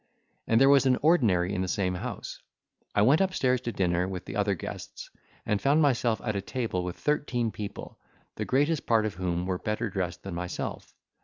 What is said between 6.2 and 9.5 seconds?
at a table with thirteen people, the greatest part of whom